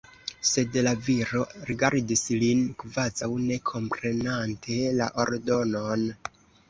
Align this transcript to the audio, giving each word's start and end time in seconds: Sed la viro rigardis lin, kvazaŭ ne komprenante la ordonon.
Sed 0.51 0.77
la 0.85 0.93
viro 1.07 1.41
rigardis 1.67 2.23
lin, 2.43 2.63
kvazaŭ 2.85 3.29
ne 3.43 3.59
komprenante 3.73 4.79
la 5.03 5.11
ordonon. 5.25 6.09